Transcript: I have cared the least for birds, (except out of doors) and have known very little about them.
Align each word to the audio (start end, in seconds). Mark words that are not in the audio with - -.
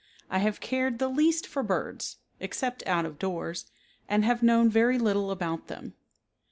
I 0.31 0.39
have 0.39 0.59
cared 0.59 0.97
the 0.97 1.07
least 1.09 1.45
for 1.45 1.61
birds, 1.61 2.17
(except 2.39 2.81
out 2.87 3.05
of 3.05 3.19
doors) 3.19 3.67
and 4.09 4.25
have 4.25 4.41
known 4.41 4.67
very 4.67 4.97
little 4.97 5.29
about 5.29 5.67
them. 5.67 5.93